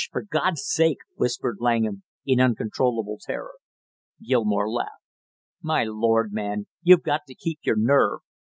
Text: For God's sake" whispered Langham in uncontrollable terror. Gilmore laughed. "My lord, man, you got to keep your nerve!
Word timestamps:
For 0.11 0.23
God's 0.23 0.65
sake" 0.65 0.97
whispered 1.17 1.57
Langham 1.59 2.01
in 2.25 2.39
uncontrollable 2.41 3.19
terror. 3.23 3.51
Gilmore 4.27 4.67
laughed. 4.67 5.03
"My 5.61 5.83
lord, 5.83 6.33
man, 6.33 6.65
you 6.81 6.97
got 6.97 7.21
to 7.27 7.35
keep 7.35 7.59
your 7.61 7.77
nerve! 7.77 8.21